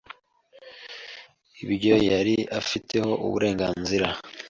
[1.63, 4.07] ibyo yari afiteho uburenganzira.